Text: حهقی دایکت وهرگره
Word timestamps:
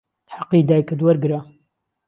حهقی 0.35 0.61
دایکت 0.69 0.99
وهرگره 1.05 1.39